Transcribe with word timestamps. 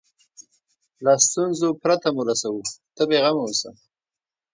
له 1.03 1.13
ستونزو 1.25 1.67
پرته 1.83 2.07
مو 2.15 2.21
رسوو 2.29 2.61
ته 2.95 3.01
بیغمه 3.09 3.41
اوسه. 3.45 3.69